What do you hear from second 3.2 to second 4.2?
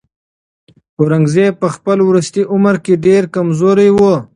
کمزوری و.